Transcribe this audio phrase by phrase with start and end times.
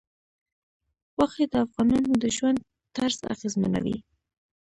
[1.15, 2.59] غوښې د افغانانو د ژوند
[2.95, 3.97] طرز اغېزمنوي.